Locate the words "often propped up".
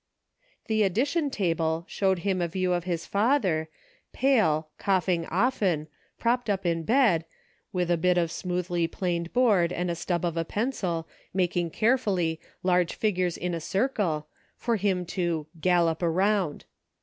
5.27-6.65